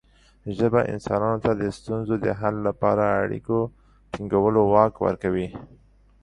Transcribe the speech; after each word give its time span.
ژبه 0.57 0.81
انسانانو 0.93 1.41
ته 1.45 1.51
د 1.55 1.63
ستونزو 1.77 2.15
د 2.25 2.27
حل 2.39 2.55
لپاره 2.67 3.03
د 3.11 3.15
اړیکو 3.23 3.57
ټینګولو 4.11 4.61
واک 4.73 4.93
ورکوي. 5.05 5.47